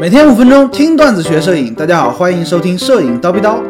[0.00, 3.62] 每天五分钟听段子学摄影，大家好，欢迎收听摄影叨逼叨。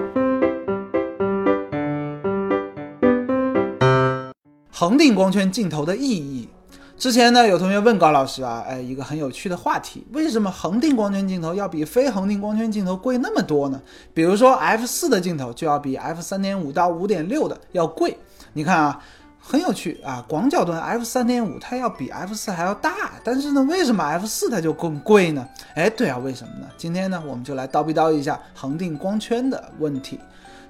[4.70, 6.48] 恒定光圈镜头的意义。
[6.96, 13.80] 之前呢，有同学问高老师啊，哎，一个很有趣的话题，为什么恒定光圈镜头要比非恒定光圈镜头贵那么多呢？
[14.14, 18.16] 比如说 f 四的镜头就要比 f 三点五到五点六的要贵。
[18.52, 19.00] 你看啊。
[19.44, 25.46] 很有趣啊，广角端 f 三点五它要比 f 四还要大，但是呢，为什么 f 四它就更贵呢？
[25.74, 26.68] 哎，对啊，为什么呢？
[26.78, 30.20] 今天呢，我们就来叨逼叨一下恒定光圈的问题。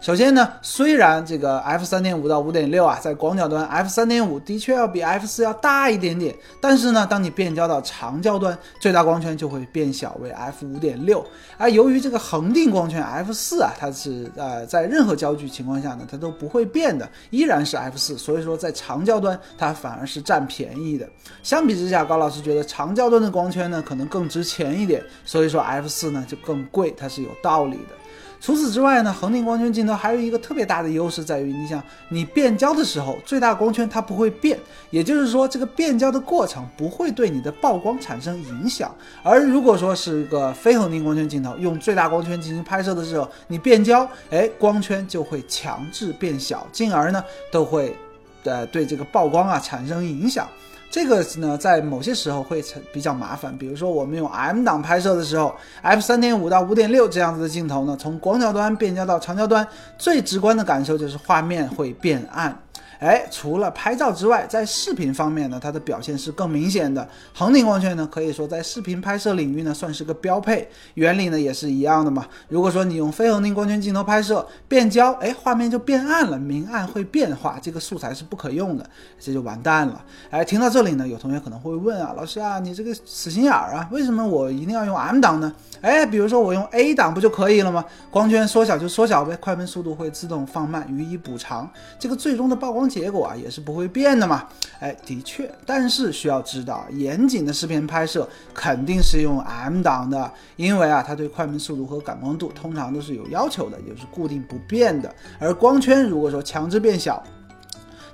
[0.02, 11.24] 首先呢，虽然这个 f 三点五到五点六啊，在广角端 f 三点五的确要比 f 四要大一点点，但是呢，当你变焦到长焦端，最大光圈就会变小为 f 五点六。
[11.56, 21.08] 而由于这个恒定光圈 f 四啊，它是呃在任何焦距情况下呢，它都不会变的，依然是 f 四，所以说在长焦端它反而是占便宜的。
[21.44, 27.94] 相比之下，高老师觉得长焦端的光圈呢可能更值钱一点，所以说 f 四呢就更贵，它是有道理的。
[28.42, 34.58] 除此之外呢，恒定光圈镜头还有一个特别大的优势在于，你想你变焦的时候，最大光圈它不会变，
[34.90, 38.92] 也就是说这个变焦的过程不会对你的曝光产生影响。
[39.22, 47.22] 而如果说是一个非恒定光圈镜头，用最大光圈进行拍摄的时候，你变焦，哎，光圈就会强制变小，进而呢
[47.52, 47.96] 都会，
[48.44, 50.48] 呃，对这个曝光啊产生影响。
[50.90, 62.54] 这个呢，在某些时候会成比较麻烦，比如说我们用 M 档拍摄的时候，f 三点五到五点六这样子的镜头呢，从广角端变焦到长焦端，最直观的感受就是画面会变暗。
[62.98, 67.06] 哎，除了拍照之外，在视频方面呢，它的表现是更明显的。
[67.34, 70.68] 恒定光圈呢，可以说在视频拍摄领域呢，算是个标配。
[70.94, 72.26] 原理呢也是一样的嘛。
[72.48, 80.04] 如果说你用非恒定光圈镜头拍摄变焦，哎，画面就变暗了，明暗会变化，这个素材是不可用的，这就完蛋了。
[80.30, 85.52] 哎，听到这里呢，有同学可能会问啊，老师啊，你这个死心眼儿啊，为什么我一定要用 M 档呢？
[85.80, 87.84] 哎，比如说我用 A 档不就可以了吗？
[88.10, 92.81] 光圈缩小就缩小呗，快门速度会自动放慢，予以补偿，这个最终的曝光。
[92.88, 94.46] 结果啊也是不会变的嘛，
[94.80, 105.14] 哎，的确，但是需要知道，严谨的视频拍摄肯定是用 M 档的，因为啊，它对快门速度和感光度通常都是有要求的，也是固定不变的。
[105.38, 107.22] 而光圈如果说强制变小，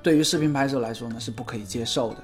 [0.03, 2.17] 对于视频拍摄来说呢是不可以接受的。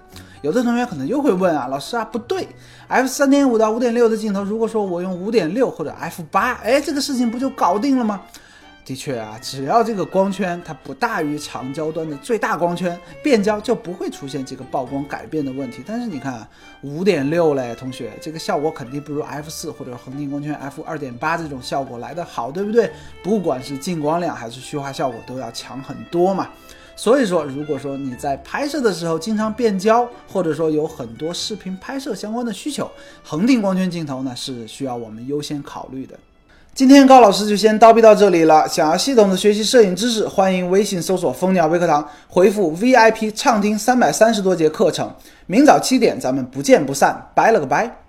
[0.43, 2.47] 有的同学可能又会问啊，老师啊，不对
[2.89, 8.21] ，f 三点五到五点六的镜头，如果说我用五点六或者 f 八，哎，这个事情不就搞定了吗？
[8.85, 15.83] 的确啊，只要这个光圈它不大于长焦端的最大光圈，变焦就不会出现这个曝光改变的问题。
[15.87, 16.47] 但是你看
[16.83, 22.91] 五点六嘞，同学，这个效果肯定不如 f 四或者恒定光圈 f 二点八这种效果来得好，对不对？
[23.23, 26.51] 不管是进光量还是虚化效果都要强很多嘛。
[26.95, 32.89] 所以说，如果说你在拍摄的时候经常变焦，或者说有很多视频拍摄相关的需求，
[33.25, 36.17] 恒定光圈镜头呢是需要我们优先考虑的。
[36.75, 38.67] 今天高老师就先叨逼到这里了。
[38.69, 45.09] 想要系统的学习摄影知识，欢迎微信搜索“蜂鸟微课堂”，回复 VIP 畅听三百三十多节课程。
[45.47, 47.31] 明早七点，咱们不见不散。
[47.33, 48.04] 拜了个拜。